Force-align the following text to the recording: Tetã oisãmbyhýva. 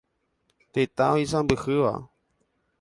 Tetã 0.73 1.11
oisãmbyhýva. 1.15 1.95